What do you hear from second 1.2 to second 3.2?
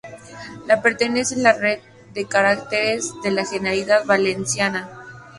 a la red de carreteras